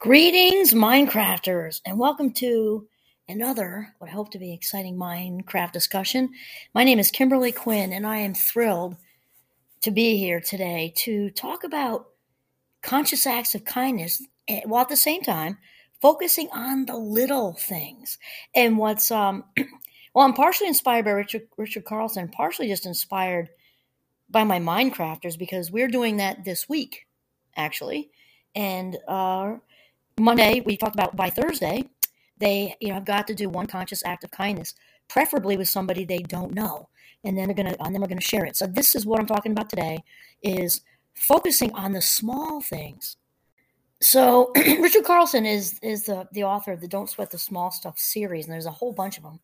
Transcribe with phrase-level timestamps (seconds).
[0.00, 2.88] Greetings, Minecrafters, and welcome to
[3.28, 6.30] another, what I hope to be exciting Minecraft discussion.
[6.74, 8.96] My name is Kimberly Quinn, and I am thrilled
[9.82, 12.06] to be here today to talk about
[12.80, 15.58] conscious acts of kindness eh, while at the same time
[16.00, 18.16] focusing on the little things.
[18.54, 19.44] And what's, um,
[20.14, 23.50] well, I'm partially inspired by Richard, Richard Carlson, partially just inspired
[24.30, 27.06] by my Minecrafters because we're doing that this week,
[27.54, 28.10] actually.
[28.54, 29.56] And, uh,
[30.20, 31.84] Monday, we talked about by Thursday,
[32.38, 34.74] they you know have got to do one conscious act of kindness,
[35.08, 36.88] preferably with somebody they don't know,
[37.24, 38.56] and then they're gonna and then we're gonna share it.
[38.56, 40.02] So this is what I'm talking about today:
[40.42, 40.82] is
[41.14, 43.16] focusing on the small things.
[44.00, 47.98] So Richard Carlson is is the the author of the Don't Sweat the Small Stuff
[47.98, 49.40] series, and there's a whole bunch of them,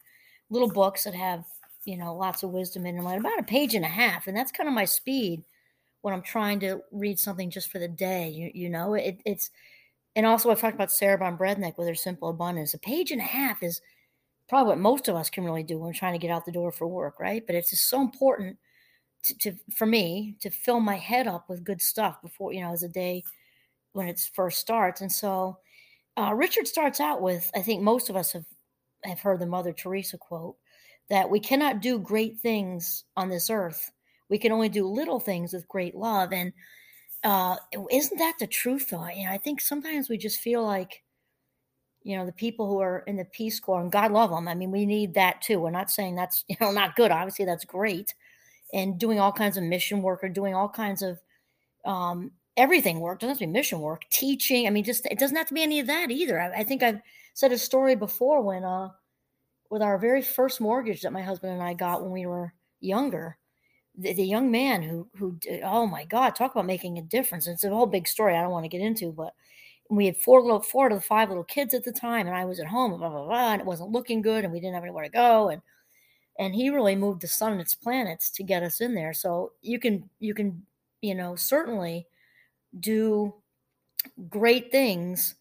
[0.51, 1.45] little books that have
[1.85, 4.53] you know lots of wisdom in them, about a page and a half, and that's
[4.53, 5.45] kind of my speed
[6.01, 8.29] when I'm trying to read something just for the day.
[8.31, 9.51] You you know, it, it's
[10.17, 12.75] and also, I've talked about Sarah Ban Breathnach with her simple abundance.
[12.75, 13.83] A page and a half is
[14.49, 16.53] probably what most of us can really do when we're trying to get out the
[16.53, 17.47] door for work, right?
[17.47, 18.57] But it's just so important
[19.25, 22.73] to, to for me to fill my head up with good stuff before you know
[22.73, 23.23] as a day
[23.93, 25.01] when it first starts.
[25.03, 25.59] And so,
[26.17, 28.47] uh, Richard starts out with I think most of us have
[29.05, 30.57] have heard the Mother Teresa quote
[31.11, 33.93] that we cannot do great things on this earth.
[34.29, 36.33] We can only do little things with great love.
[36.33, 36.53] And
[37.27, 37.57] uh,
[37.91, 39.09] isn't that the truth though?
[39.09, 41.03] You know, I think sometimes we just feel like,
[42.05, 44.47] you know, the people who are in the Peace Corps and God love them.
[44.47, 45.59] I mean, we need that too.
[45.59, 47.11] We're not saying that's, you know, not good.
[47.11, 48.15] Obviously that's great.
[48.73, 51.19] And doing all kinds of mission work or doing all kinds of,
[51.85, 53.19] um, everything work.
[53.19, 54.69] Doesn't have to be mission work, teaching.
[54.69, 56.41] I mean, just, it doesn't have to be any of that either.
[56.41, 57.01] I, I think I've
[57.35, 58.91] said a story before when, uh,
[59.69, 63.37] with our very first mortgage that my husband and I got when we were younger,
[63.97, 67.47] the, the young man who who oh my god talk about making a difference.
[67.47, 69.33] It's a whole big story i don't want to get into but
[69.89, 72.59] we had four little four to five little kids at the time and i was
[72.61, 75.05] at home blah, blah, blah, and it wasn't looking good and we didn't have anywhere
[75.05, 75.63] to go and
[76.39, 79.13] and he really moved the sun and its planets to get us in there.
[79.13, 80.65] So you can you can
[81.03, 82.07] you know certainly
[82.79, 83.35] do
[84.29, 85.35] great things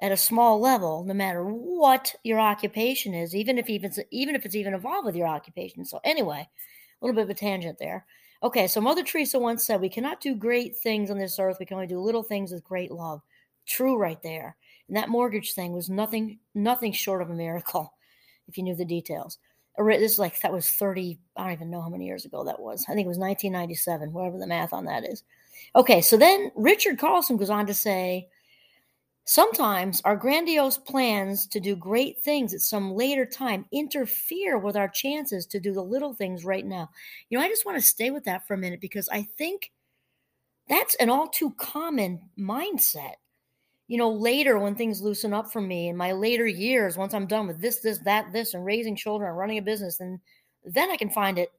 [0.00, 4.46] at a small level no matter what your occupation is even if even even if
[4.46, 5.84] it's even involved with your occupation.
[5.84, 6.48] So anyway
[7.00, 8.04] a little bit of a tangent there.
[8.42, 11.56] Okay, so Mother Teresa once said, We cannot do great things on this earth.
[11.58, 13.20] We can only do little things with great love.
[13.66, 14.56] True, right there.
[14.88, 17.92] And that mortgage thing was nothing, nothing short of a miracle,
[18.48, 19.38] if you knew the details.
[19.76, 22.58] This is like that was 30, I don't even know how many years ago that
[22.58, 22.84] was.
[22.88, 25.22] I think it was 1997, whatever the math on that is.
[25.76, 28.28] Okay, so then Richard Carlson goes on to say,
[29.28, 34.88] Sometimes our grandiose plans to do great things at some later time interfere with our
[34.88, 36.88] chances to do the little things right now.
[37.28, 39.70] You know, I just want to stay with that for a minute because I think
[40.66, 43.16] that's an all too common mindset.
[43.86, 47.26] You know, later when things loosen up for me in my later years, once I'm
[47.26, 50.20] done with this, this, that, this, and raising children and running a business, and
[50.64, 51.52] then I can find it.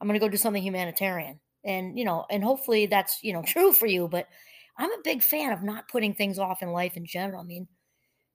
[0.00, 1.40] I'm going to go do something humanitarian.
[1.64, 4.06] And, you know, and hopefully that's, you know, true for you.
[4.06, 4.28] But
[4.80, 7.42] I'm a big fan of not putting things off in life in general.
[7.42, 7.68] I mean,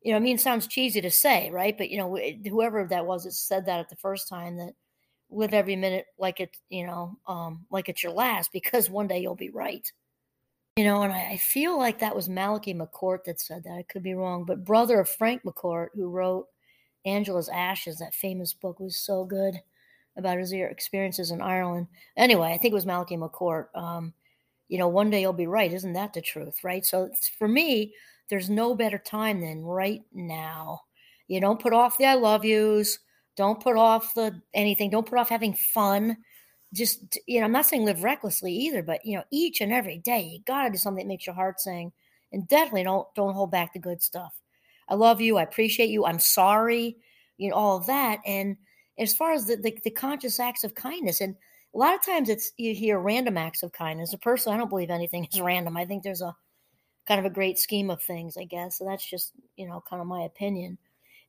[0.04, 1.76] you know, I mean, it sounds cheesy to say, right?
[1.76, 2.16] But you know,
[2.48, 4.74] whoever that was that said that at the first time that
[5.32, 9.18] live every minute like it, you know, um, like it's your last, because one day
[9.18, 9.92] you'll be right.
[10.78, 13.74] You know, and I, I feel like that was Malachi McCourt that said that.
[13.74, 16.46] I could be wrong, but brother of Frank McCourt, who wrote
[17.06, 19.56] Angela's Ashes, that famous book was so good
[20.16, 21.88] about his experiences in Ireland.
[22.16, 23.68] Anyway, I think it was Malachi McCourt.
[23.74, 24.14] Um,
[24.68, 25.72] you know, one day you'll be right.
[25.72, 26.64] Isn't that the truth?
[26.64, 26.86] Right.
[26.86, 27.94] So for me,
[28.30, 30.82] there's no better time than right now.
[31.28, 33.00] You don't put off the I love yous.
[33.38, 34.90] Don't put off the anything.
[34.90, 36.18] Don't put off having fun.
[36.74, 40.00] Just, you know, I'm not saying live recklessly either, but, you know, each and every
[40.00, 41.92] day, you got to do something that makes your heart sing.
[42.32, 44.34] And definitely don't, don't hold back the good stuff.
[44.90, 45.38] I love you.
[45.38, 46.06] I appreciate you.
[46.06, 46.98] I'm sorry.
[47.38, 48.20] You know, all of that.
[48.26, 48.58] And
[48.98, 51.36] as far as the, the, the conscious acts of kindness and,
[51.76, 54.14] a lot of times it's you hear random acts of kindness.
[54.14, 55.76] A person, I don't believe anything is random.
[55.76, 56.36] I think there's a
[57.06, 58.78] kind of a great scheme of things, I guess.
[58.78, 60.78] So that's just, you know, kind of my opinion.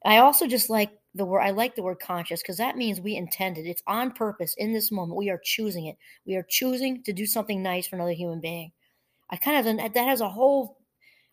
[0.05, 3.17] I also just like the word I like the word conscious because that means we
[3.17, 3.67] intended.
[3.67, 5.17] It's on purpose in this moment.
[5.17, 5.97] We are choosing it.
[6.26, 8.70] We are choosing to do something nice for another human being.
[9.31, 10.79] I kind of that has a whole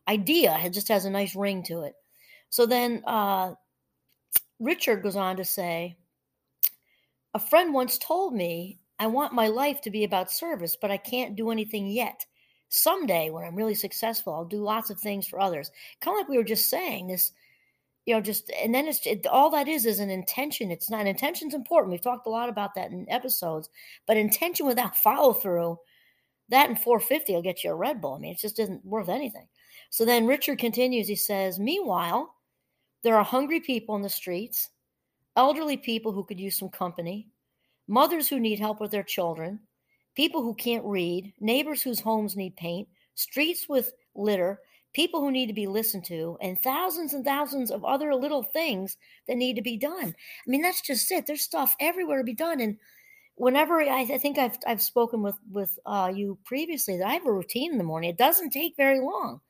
[0.08, 0.58] idea.
[0.64, 1.94] It just has a nice ring to it.
[2.50, 3.54] So then uh,
[4.60, 5.98] Richard goes on to say,
[7.36, 10.98] a friend once told me I want my life to be about service, but I
[10.98, 12.26] can't do anything yet.
[12.70, 15.72] Someday, when I'm really successful, I'll do lots of things for others.
[16.02, 17.32] Kind of like we were just saying, this,
[18.06, 20.72] you know, just and then it's it, all that is is an intention.
[20.72, 21.92] It's not intention's important.
[21.92, 23.70] We've talked a lot about that in episodes,
[24.08, 25.78] but intention without follow through,
[26.50, 28.16] that and 450 will get you a Red Bull.
[28.16, 29.48] I mean, it just isn't worth anything.
[29.90, 31.08] So then Richard continues.
[31.08, 32.34] He says, Meanwhile,
[33.04, 34.70] there are hungry people in the streets,
[35.36, 37.28] elderly people who could use some company,
[37.88, 39.60] mothers who need help with their children,
[40.16, 44.60] people who can't read, neighbors whose homes need paint, streets with litter,
[44.94, 48.98] people who need to be listened to, and thousands and thousands of other little things
[49.28, 50.14] that need to be done.
[50.16, 51.26] I mean, that's just it.
[51.26, 52.62] There's stuff everywhere to be done.
[52.62, 52.78] And
[53.36, 57.26] whenever I, I think I've, I've spoken with, with uh, you previously that I have
[57.26, 59.42] a routine in the morning, it doesn't take very long.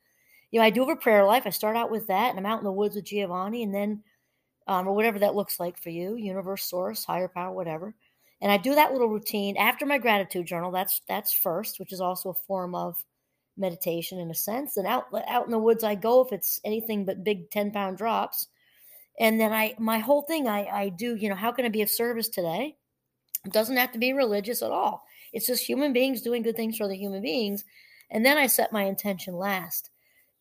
[0.50, 1.42] You know, I do have a prayer life.
[1.46, 4.02] I start out with that, and I'm out in the woods with Giovanni, and then,
[4.66, 7.94] um, or whatever that looks like for you, universe, source, higher power, whatever.
[8.44, 10.70] And I do that little routine after my gratitude journal.
[10.70, 13.02] That's that's first, which is also a form of
[13.56, 14.76] meditation in a sense.
[14.76, 17.96] And out out in the woods I go if it's anything but big 10 pound
[17.96, 18.48] drops.
[19.18, 21.80] And then I my whole thing I I do, you know, how can I be
[21.80, 22.76] of service today?
[23.46, 25.04] It doesn't have to be religious at all.
[25.32, 27.64] It's just human beings doing good things for other human beings.
[28.10, 29.88] And then I set my intention last.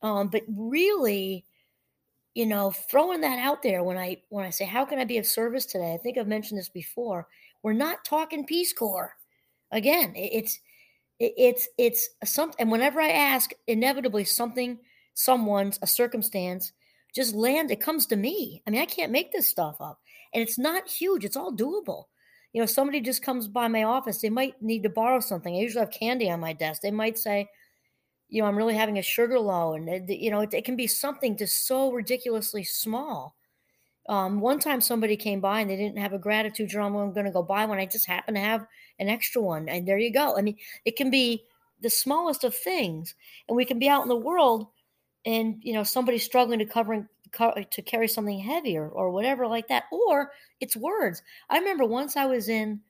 [0.01, 1.45] Um, but really,
[2.33, 5.19] you know, throwing that out there when I when I say how can I be
[5.19, 5.94] of service today?
[5.94, 7.29] I think I've mentioned this before.
[7.63, 9.15] We're not talking Peace Corps.
[9.71, 10.60] Again, it's
[11.19, 14.77] it's it's something and whenever i ask inevitably something
[15.13, 16.74] someone's a circumstance
[17.15, 18.62] just land it comes to me.
[18.65, 20.00] I mean i can't make this stuff up
[20.33, 22.06] and it's not huge it's all doable.
[22.51, 25.56] You know somebody just comes by my office they might need to borrow something.
[25.56, 26.81] I usually have candy on my desk.
[26.81, 27.48] They might say
[28.30, 30.75] you know i'm really having a sugar low and uh, you know it, it can
[30.75, 33.36] be something just so ridiculously small
[34.09, 37.00] um, one time somebody came by and they didn't have a gratitude journal.
[37.00, 37.79] I'm going to go buy one.
[37.79, 38.67] I just happen to have
[39.00, 39.69] an extra one.
[39.69, 40.38] And there you go.
[40.38, 41.44] I mean, it can be
[41.81, 43.15] the smallest of things.
[43.47, 44.67] And we can be out in the world
[45.25, 49.85] and, you know, somebody struggling to cover to carry something heavier or whatever like that.
[49.91, 51.23] Or it's words.
[51.49, 52.81] I remember once I was in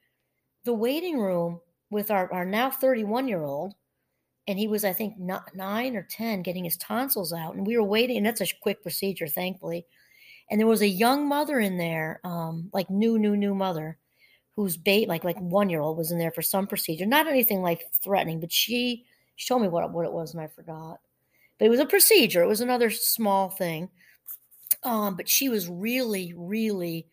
[0.65, 1.61] the waiting room
[1.91, 3.75] with our, our now 31 year old
[4.47, 7.55] and he was, I think, nine or 10 getting his tonsils out.
[7.55, 8.17] And we were waiting.
[8.17, 9.85] And that's a quick procedure, thankfully
[10.49, 13.97] and there was a young mother in there, um, like new, new, new mother,
[14.55, 17.61] whose bait, like like one year old, was in there for some procedure, not anything
[17.61, 19.05] like threatening, but she
[19.35, 20.99] she told me what what it was, and I forgot.
[21.57, 22.43] But it was a procedure.
[22.43, 23.89] It was another small thing.
[24.83, 27.07] Um, but she was really, really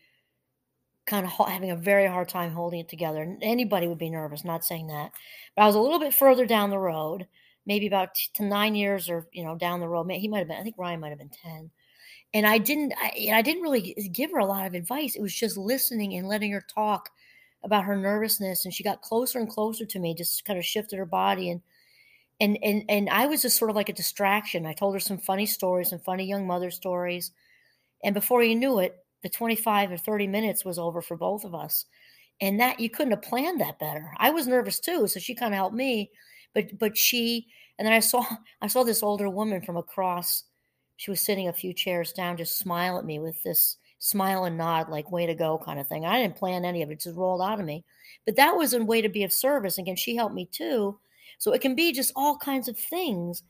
[1.06, 3.36] kind of having a very hard time holding it together.
[3.42, 5.12] Anybody would be nervous, not saying that.
[5.56, 7.26] But I was a little bit further down the road,
[7.66, 10.10] maybe about to nine years or, you know, down the road.
[10.10, 11.70] He might have been, I think Ryan might have been 10
[12.32, 15.16] and I didn't I, I didn't really give her a lot of advice.
[15.16, 17.10] It was just listening and letting her talk
[17.62, 20.98] about her nervousness and she got closer and closer to me, just kind of shifted
[20.98, 21.60] her body and
[22.40, 24.66] and and and I was just sort of like a distraction.
[24.66, 27.32] I told her some funny stories, some funny young mother stories.
[28.02, 31.54] And before you knew it, the 25 or 30 minutes was over for both of
[31.54, 31.84] us.
[32.40, 34.12] And that you couldn't have planned that better.
[34.16, 36.10] I was nervous too, so she kind of helped me.
[36.54, 37.46] But but she
[37.78, 38.24] and then I saw
[38.62, 40.44] I saw this older woman from across
[41.00, 44.58] she was sitting a few chairs down, just smile at me with this smile and
[44.58, 46.04] nod, like way to go kind of thing.
[46.04, 47.86] I didn't plan any of it, it just rolled out of me.
[48.26, 49.78] But that was a way to be of service.
[49.78, 50.98] Again, she helped me too.
[51.38, 53.42] So it can be just all kinds of things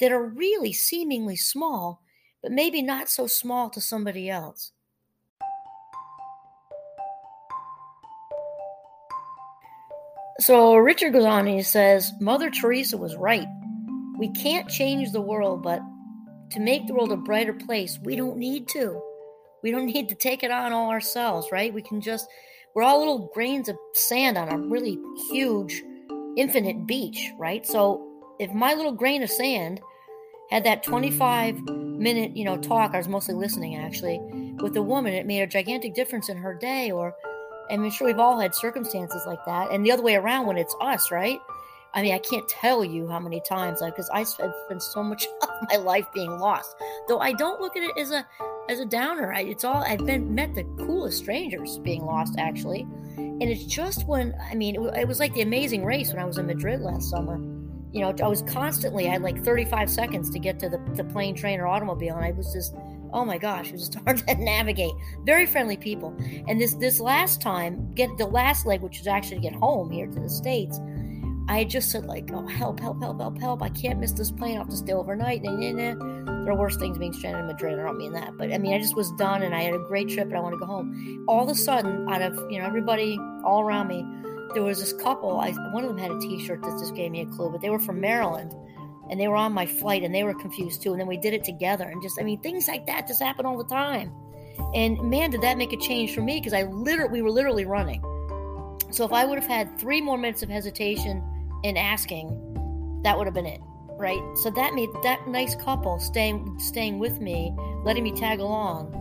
[0.00, 2.02] that are really seemingly small,
[2.42, 4.72] but maybe not so small to somebody else.
[10.40, 13.48] So Richard goes on and he says, Mother Teresa was right.
[14.18, 15.80] We can't change the world, but
[16.50, 19.00] to make the world a brighter place, we don't need to.
[19.62, 21.72] We don't need to take it on all ourselves, right?
[21.72, 22.28] We can just,
[22.74, 24.98] we're all little grains of sand on a really
[25.30, 25.82] huge,
[26.36, 27.66] infinite beach, right?
[27.66, 28.04] So
[28.38, 29.80] if my little grain of sand
[30.50, 34.18] had that 25 minute, you know, talk, I was mostly listening actually,
[34.60, 36.90] with a woman, it made a gigantic difference in her day.
[36.90, 37.14] Or,
[37.70, 39.70] I'm sure we've all had circumstances like that.
[39.70, 41.38] And the other way around when it's us, right?
[41.94, 45.48] I mean, I can't tell you how many times, because I've spent so much of
[45.70, 46.76] my life being lost.
[47.08, 48.26] Though I don't look at it as a
[48.68, 49.32] as a downer.
[49.32, 52.82] I, it's all I've been met the coolest strangers being lost actually,
[53.16, 56.24] and it's just when I mean it, it was like the Amazing Race when I
[56.24, 57.38] was in Madrid last summer.
[57.90, 61.04] You know, I was constantly I had like 35 seconds to get to the, the
[61.04, 62.74] plane, train, or automobile, and I was just
[63.14, 64.92] oh my gosh, it was just hard to navigate.
[65.24, 66.14] Very friendly people,
[66.46, 69.90] and this this last time, get the last leg, which was actually to get home
[69.90, 70.78] here to the states
[71.48, 73.62] I just said like, oh help, help, help, help, help!
[73.62, 74.56] I can't miss this plane.
[74.56, 75.42] I have to stay overnight.
[75.42, 76.44] Nah, nah, nah.
[76.44, 77.78] There are worse things being stranded in Madrid.
[77.78, 79.78] I don't mean that, but I mean I just was done and I had a
[79.78, 81.24] great trip and I want to go home.
[81.26, 84.04] All of a sudden, out of you know everybody all around me,
[84.52, 85.40] there was this couple.
[85.40, 87.70] I one of them had a T-shirt that just gave me a clue, but they
[87.70, 88.54] were from Maryland
[89.08, 90.92] and they were on my flight and they were confused too.
[90.92, 93.46] And then we did it together and just I mean things like that just happen
[93.46, 94.12] all the time.
[94.74, 97.64] And man, did that make a change for me because I literally we were literally
[97.64, 98.02] running.
[98.90, 101.22] So if I would have had three more minutes of hesitation
[101.64, 103.60] in asking, that would have been it.
[103.98, 104.22] right?
[104.36, 108.92] So that made that nice couple staying staying with me, letting me tag along,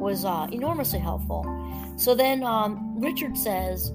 [0.00, 1.44] was uh, enormously helpful.
[1.96, 3.92] So then um, Richard says,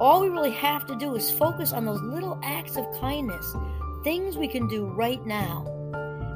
[0.00, 3.54] all we really have to do is focus on those little acts of kindness,
[4.02, 5.70] things we can do right now.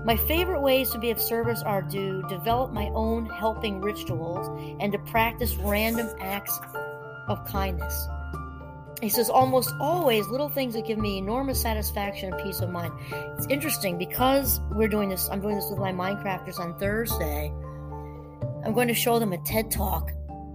[0.05, 4.47] My favorite ways to be of service are to develop my own helping rituals
[4.81, 6.59] and to practice random acts
[7.29, 8.09] of kindness.
[9.00, 12.93] He says, almost always little things that give me enormous satisfaction and peace of mind.
[13.37, 17.52] It's interesting because we're doing this, I'm doing this with my Minecrafters on Thursday.
[18.64, 20.11] I'm going to show them a TED Talk.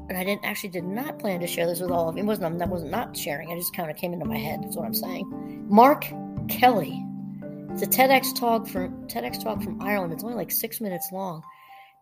[0.10, 2.24] And I didn't actually did not plan to share this with all of you.
[2.24, 3.50] It wasn't that wasn't not sharing.
[3.50, 4.62] I just kind of came into my head.
[4.62, 5.66] That's what I'm saying.
[5.70, 6.06] Mark
[6.50, 7.02] Kelly.
[7.72, 10.12] It's a TEDx talk from TEDx talk from Ireland.
[10.12, 11.42] It's only like six minutes long.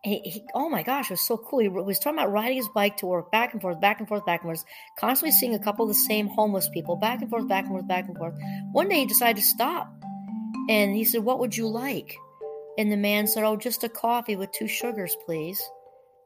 [0.04, 1.60] He, he, oh my gosh, it was so cool.
[1.60, 4.26] He was talking about riding his bike to work, back and forth, back and forth,
[4.26, 4.64] back and forth,
[4.98, 7.86] constantly seeing a couple of the same homeless people, back and forth, back and forth,
[7.86, 8.34] back and forth.
[8.72, 9.94] One day he decided to stop,
[10.68, 12.16] and he said, "What would you like?"
[12.78, 15.62] And the man said, "Oh, just a coffee with two sugars, please,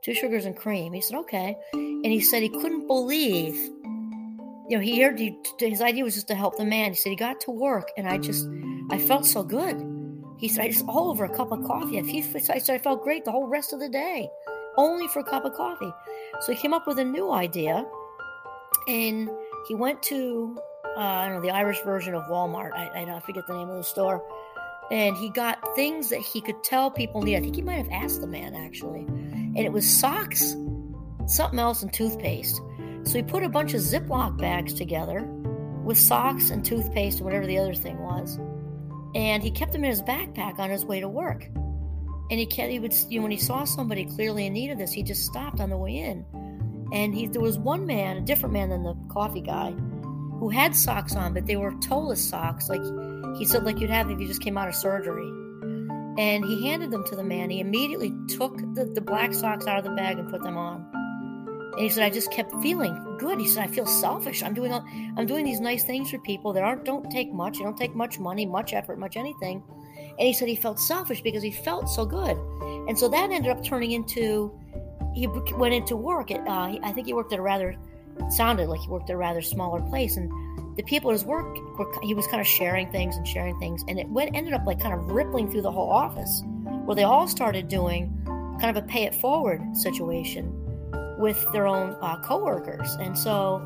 [0.00, 3.56] two sugars and cream." He said, "Okay," and he said he couldn't believe.
[4.68, 6.92] You know, he heard he, his idea was just to help the man.
[6.92, 8.49] He said he got to work, and I just,
[8.90, 9.95] I felt so good.
[10.38, 12.00] He said, I just all over a cup of coffee.
[12.02, 14.28] He said, I felt great the whole rest of the day,
[14.76, 15.92] only for a cup of coffee.
[16.40, 17.86] So he came up with a new idea,
[18.86, 19.30] and
[19.66, 20.58] he went to,
[20.96, 22.72] uh, I don't know, the Irish version of Walmart.
[22.74, 24.22] I, I forget the name of the store.
[24.90, 27.36] And he got things that he could tell people need.
[27.36, 29.00] I think he might have asked the man, actually.
[29.00, 30.54] And it was socks,
[31.26, 32.60] something else, and toothpaste.
[33.02, 35.22] So he put a bunch of Ziploc bags together
[35.82, 38.38] with socks and toothpaste and whatever the other thing was
[39.16, 41.49] and he kept them in his backpack on his way to work.
[42.30, 44.76] And he kept, he would, you know, when he saw somebody clearly in need of
[44.76, 46.26] this, he just stopped on the way in.
[46.92, 50.76] And he, there was one man, a different man than the coffee guy, who had
[50.76, 52.82] socks on, but they were toeless socks, like
[53.38, 55.28] he said, like you'd have if you just came out of surgery.
[56.18, 57.49] And he handed them to the man.
[57.49, 60.92] He immediately took the, the black socks out of the bag and put them on.
[61.76, 63.38] And he said, I just kept feeling good.
[63.38, 64.42] He said, I feel selfish.
[64.42, 67.59] I'm doing I'm doing these nice things for people that aren't don't take much.
[67.59, 69.62] They don't take much money, much effort, much anything.
[70.18, 72.38] And he said he felt selfish because he felt so good.
[72.88, 74.59] And so that ended up turning into
[75.14, 76.30] he went into work.
[76.30, 77.76] At, uh, I think he worked at a rather
[78.30, 80.30] sounded like he worked at a rather smaller place, and
[80.78, 83.85] the people at his work were he was kind of sharing things and sharing things,
[83.88, 86.42] and it went ended up like kind of rippling through the whole office,
[86.87, 88.18] where they all started doing
[88.61, 90.65] kind of a pay it forward situation
[91.18, 92.94] with their own uh, coworkers.
[93.00, 93.62] And so,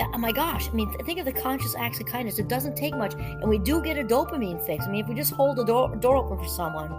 [0.00, 2.38] oh my gosh, I mean, think of the conscious acts of kindness.
[2.38, 4.86] It doesn't take much, and we do get a dopamine fix.
[4.86, 6.92] I mean, if we just hold the door, door open for someone,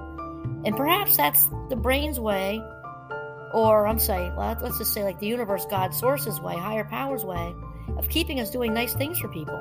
[0.65, 2.61] and perhaps that's the brain's way,
[3.53, 7.23] or I'm saying, well, let's just say like the universe, God, source's way, higher powers
[7.23, 7.55] way,
[7.97, 9.57] of keeping us doing nice things for people.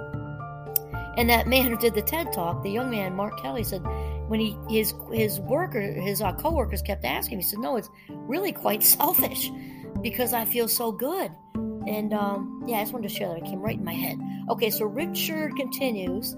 [1.17, 3.83] And that man who did the TED talk, the young man, Mark Kelly, said
[4.29, 7.91] when he his his worker his uh, coworkers kept asking, him, he said, "No, it's
[8.09, 9.51] really quite selfish."
[10.03, 11.31] Because I feel so good.
[11.55, 13.39] And um, yeah, I just wanted to share that.
[13.39, 14.19] It came right in my head.
[14.51, 16.37] Okay, so Richard continues.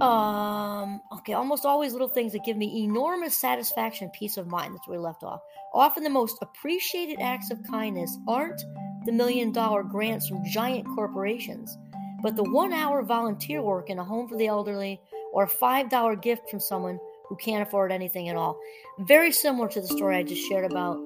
[0.00, 4.74] Um, okay, almost always little things that give me enormous satisfaction peace of mind.
[4.74, 5.40] That's where we left off.
[5.74, 8.62] Often the most appreciated acts of kindness aren't
[9.04, 11.76] the million dollar grants from giant corporations,
[12.22, 15.00] but the one hour volunteer work in a home for the elderly
[15.32, 16.98] or a $5 gift from someone
[17.28, 18.58] who can't afford anything at all.
[19.00, 20.98] Very similar to the story I just shared about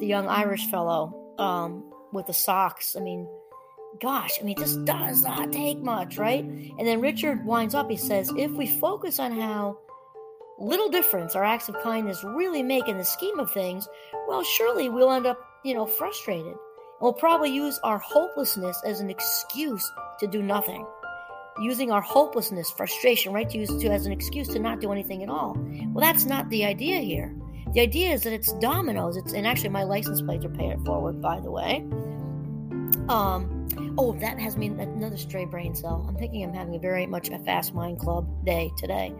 [0.00, 2.96] the young Irish fellow um, with the socks.
[2.96, 3.28] I mean,
[4.00, 6.44] gosh, I mean, this does not take much, right?
[6.44, 9.78] And then Richard winds up, he says, if we focus on how
[10.58, 13.88] little difference our acts of kindness really make in the scheme of things,
[14.26, 16.46] well, surely we'll end up, you know, frustrated.
[16.46, 16.56] And
[17.00, 19.88] we'll probably use our hopelessness as an excuse
[20.20, 20.84] to do nothing.
[21.60, 25.24] Using our hopelessness, frustration, right, to use to as an excuse to not do anything
[25.24, 25.56] at all.
[25.92, 27.34] Well, that's not the idea here.
[27.74, 29.16] The idea is that it's dominoes.
[29.16, 31.84] It's and actually my license plates are paying it forward, by the way.
[33.08, 36.04] Um, oh, that has me another stray brain cell.
[36.08, 39.10] I'm thinking I'm having a very much a fast mind club day today.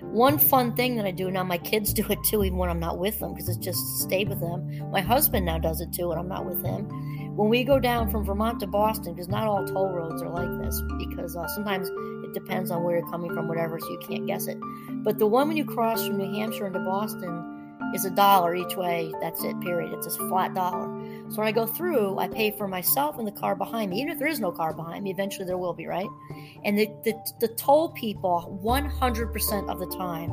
[0.00, 2.80] One fun thing that I do now, my kids do it too, even when I'm
[2.80, 4.90] not with them, because it's just stayed with them.
[4.90, 6.88] My husband now does it too when I'm not with him.
[7.36, 10.50] When we go down from Vermont to Boston, because not all toll roads are like
[10.64, 11.88] this, because uh, sometimes
[12.24, 14.58] it depends on where you're coming from, whatever, so you can't guess it.
[15.04, 17.57] But the one when you cross from New Hampshire into Boston,
[17.94, 19.12] is a dollar each way.
[19.20, 19.92] That's it, period.
[19.92, 20.86] It's a flat dollar.
[21.30, 24.00] So when I go through, I pay for myself and the car behind me.
[24.00, 26.08] Even if there is no car behind me, eventually there will be, right?
[26.64, 30.30] And the, the, the toll people, 100% of the time,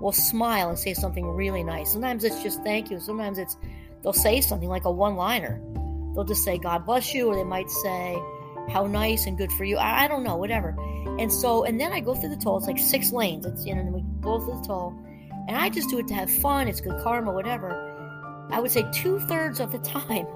[0.00, 1.92] will smile and say something really nice.
[1.92, 3.00] Sometimes it's just thank you.
[3.00, 3.56] Sometimes it's
[4.02, 5.60] they'll say something like a one liner.
[6.14, 8.20] They'll just say, God bless you, or they might say,
[8.70, 9.76] how nice and good for you.
[9.76, 10.76] I, I don't know, whatever.
[11.18, 12.58] And so, and then I go through the toll.
[12.58, 13.46] It's like six lanes.
[13.46, 14.94] It's you know, we go through the toll,
[15.48, 16.68] and I just do it to have fun.
[16.68, 18.46] It's good karma, whatever.
[18.50, 20.26] I would say two thirds of the time,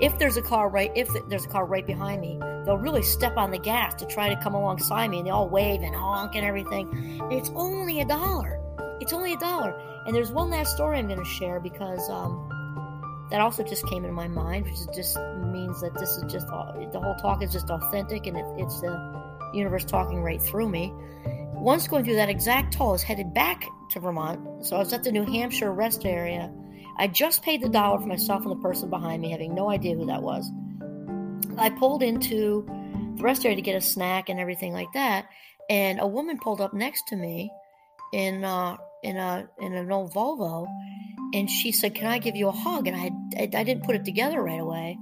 [0.00, 3.36] if there's a car right, if there's a car right behind me, they'll really step
[3.36, 6.36] on the gas to try to come alongside me, and they all wave and honk
[6.36, 7.20] and everything.
[7.30, 8.60] It's only a dollar.
[9.00, 9.78] It's only a dollar.
[10.06, 12.48] And there's one last story I'm going to share because um,
[13.30, 17.00] that also just came into my mind, which just means that this is just the
[17.00, 20.92] whole talk is just authentic, and it, it's the universe talking right through me.
[21.62, 24.66] Once going through that exact toll, I was headed back to Vermont.
[24.66, 26.52] So I was at the New Hampshire rest area.
[26.98, 29.94] I just paid the dollar for myself and the person behind me, having no idea
[29.94, 30.50] who that was.
[31.56, 32.66] I pulled into
[33.16, 35.26] the rest area to get a snack and everything like that,
[35.70, 37.52] and a woman pulled up next to me
[38.12, 40.66] in uh, in a in an old Volvo,
[41.32, 43.94] and she said, "Can I give you a hug?" And I I, I didn't put
[43.94, 44.98] it together right away,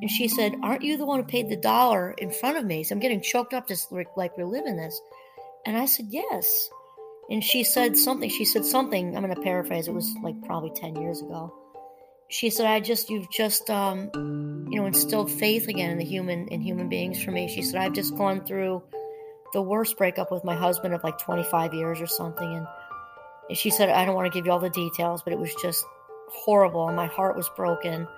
[0.00, 2.84] and she said, Aren't you the one who paid the dollar in front of me?
[2.84, 4.98] So I'm getting choked up just like we're living this.
[5.66, 6.70] And I said, Yes.
[7.30, 8.28] And she said something.
[8.28, 9.16] She said something.
[9.16, 9.86] I'm going to paraphrase.
[9.86, 11.54] It was like probably 10 years ago.
[12.28, 14.10] She said, I just, you've just, um,
[14.68, 17.48] you know, instilled faith again in the human, in human beings for me.
[17.48, 18.82] She said, I've just gone through
[19.52, 22.66] the worst breakup with my husband of like 25 years or something.
[23.48, 25.54] And she said, I don't want to give you all the details, but it was
[25.62, 25.84] just
[26.28, 26.88] horrible.
[26.88, 28.08] And my heart was broken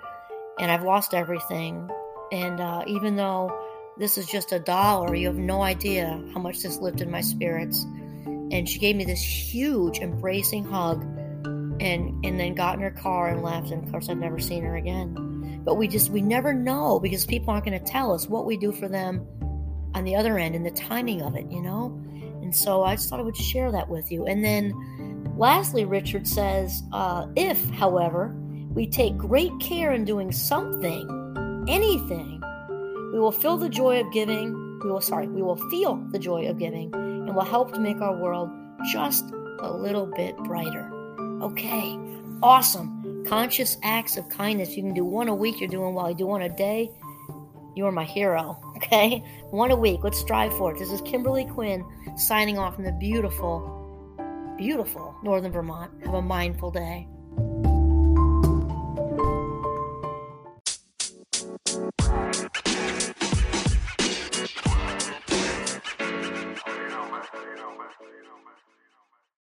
[0.59, 1.89] and I've lost everything.
[2.31, 3.62] And uh, even though
[3.99, 7.85] this is just a dollar, you have no idea how much this lifted my spirits.
[8.25, 11.03] And she gave me this huge, embracing hug,
[11.81, 13.71] and and then got in her car and left.
[13.71, 15.63] And of course, I've never seen her again.
[15.65, 18.57] But we just we never know because people aren't going to tell us what we
[18.57, 19.27] do for them
[19.95, 21.99] on the other end and the timing of it, you know.
[22.43, 24.27] And so I just thought I would share that with you.
[24.27, 28.35] And then, lastly, Richard says, uh, if, however,
[28.75, 32.32] we take great care in doing something, anything,
[33.13, 34.81] we will feel the joy of giving.
[34.83, 38.01] We will, sorry, we will feel the joy of giving and will help to make
[38.01, 38.51] our world
[38.91, 39.25] just
[39.61, 40.91] a little bit brighter.
[41.43, 41.99] Okay,
[42.43, 43.25] awesome.
[43.27, 44.77] Conscious acts of kindness.
[44.77, 46.09] You can do one a week, you're doing well.
[46.09, 46.91] You do one a day,
[47.77, 48.59] you're my hero.
[48.83, 49.23] Okay,
[49.53, 50.01] one a week.
[50.03, 50.79] Let's strive for it.
[50.79, 51.85] This is Kimberly Quinn
[52.17, 54.17] signing off from the beautiful,
[54.59, 55.93] beautiful Northern Vermont.
[56.05, 57.07] Have a mindful day.